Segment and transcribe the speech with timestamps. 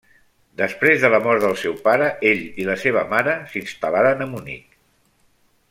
[0.59, 4.77] Després de la mort del seu pare, ell i la seva mare s'instal·laren a Munic.